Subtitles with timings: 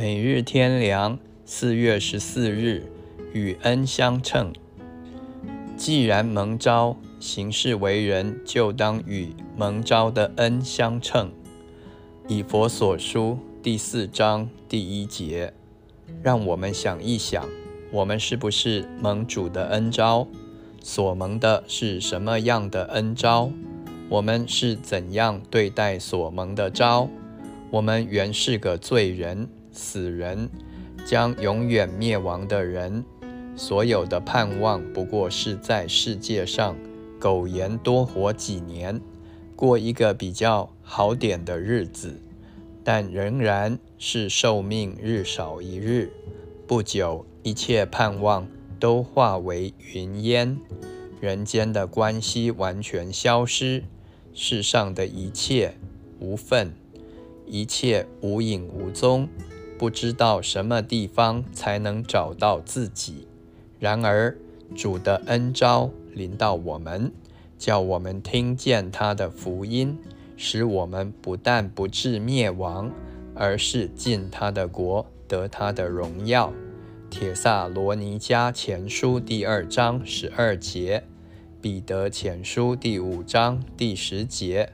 [0.00, 2.84] 每日天良，四月十四日，
[3.32, 4.52] 与恩相称。
[5.76, 11.32] 既然蒙召行事为人，就当与蒙召的恩相称。
[12.28, 15.52] 以佛所书第四章第一节，
[16.22, 17.48] 让我们想一想，
[17.90, 20.28] 我们是不是蒙主的恩召？
[20.80, 23.50] 所蒙的是什么样的恩招？
[24.08, 27.08] 我们是怎样对待所蒙的招？
[27.72, 29.48] 我们原是个罪人。
[29.72, 30.48] 死人
[31.06, 33.04] 将永远灭亡的人，
[33.56, 36.76] 所有的盼望不过是在世界上
[37.18, 39.00] 苟延多活几年，
[39.54, 42.20] 过一个比较好点的日子，
[42.84, 46.12] 但仍然是寿命日少一日。
[46.66, 48.46] 不久，一切盼望
[48.78, 50.58] 都化为云烟，
[51.20, 53.82] 人间的关系完全消失，
[54.32, 55.74] 世上的一切
[56.20, 56.72] 无份，
[57.46, 59.28] 一切无影无踪。
[59.78, 63.28] 不知道什么地方才能找到自己。
[63.78, 64.36] 然而，
[64.74, 67.12] 主的恩招临到我们，
[67.56, 69.96] 叫我们听见他的福音，
[70.36, 72.90] 使我们不但不至灭亡，
[73.34, 76.52] 而是进他的国，得他的荣耀。
[77.08, 81.04] 铁萨罗尼迦前书第二章十二节，
[81.62, 84.72] 彼得前书第五章第十节，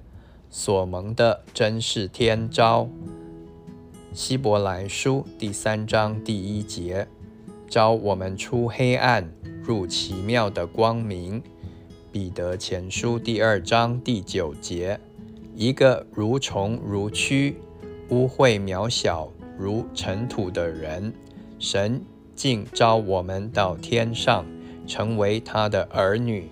[0.51, 2.89] 所蒙的真是天招。
[4.15, 7.09] 希伯来书第三章第一节，
[7.69, 9.29] 招我们出黑暗，
[9.61, 11.43] 入奇妙的光明。
[12.13, 15.01] 彼得前书第二章第九节，
[15.57, 17.55] 一个如虫如蛆、
[18.11, 21.13] 污秽渺小如尘土的人，
[21.59, 22.01] 神
[22.37, 24.47] 竟招我们到天上，
[24.87, 26.49] 成为他的儿女，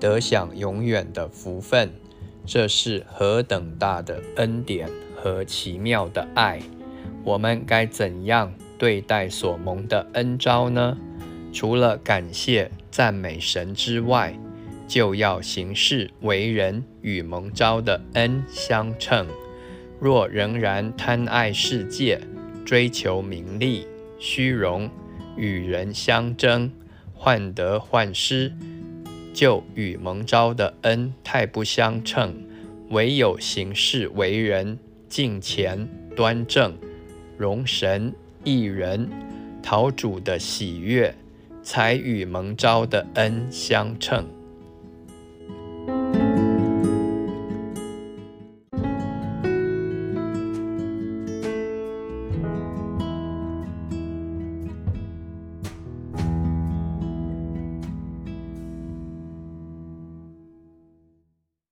[0.00, 1.90] 得享永远的福分。
[2.46, 6.62] 这是何等大的恩典和奇妙的爱！
[7.24, 10.96] 我们该怎样对待所蒙的恩招呢？
[11.52, 14.38] 除了感谢赞美神之外，
[14.88, 19.26] 就要行事为人与蒙招的恩相称。
[20.00, 22.20] 若仍然贪爱世界，
[22.64, 23.86] 追求名利、
[24.18, 24.90] 虚荣，
[25.36, 26.72] 与人相争，
[27.14, 28.52] 患得患失，
[29.32, 32.34] 就与蒙招的恩太不相称。
[32.90, 36.74] 唯有行事为人敬虔端正。
[37.42, 38.14] 容神
[38.44, 39.10] 一人
[39.60, 41.12] 讨主的喜悦，
[41.60, 44.24] 才与蒙召的恩相称。